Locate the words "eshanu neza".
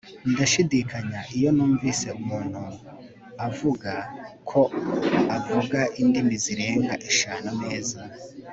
7.09-7.99